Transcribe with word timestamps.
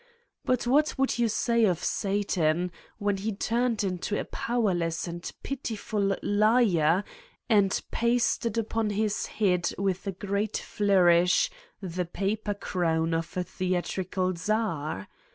But 0.43 0.65
what 0.65 0.97
would 0.97 1.19
you 1.19 1.29
say 1.29 1.63
of 1.65 1.83
Satan 1.83 2.71
when 2.97 3.17
he 3.17 3.31
turned 3.33 3.83
into 3.83 4.19
a 4.19 4.25
powerless 4.25 5.07
and 5.07 5.31
pitiful 5.43 6.15
liar 6.23 7.03
and 7.47 7.79
pasted 7.91 8.57
upon 8.57 8.89
his 8.89 9.27
head 9.27 9.69
with 9.77 10.07
a 10.07 10.11
great 10.11 10.57
flourish 10.57 11.51
the 11.83 12.05
paper 12.05 12.55
crown 12.55 13.13
of 13.13 13.37
a 13.37 13.43
theatrical 13.43 14.35
czar? 14.37 15.07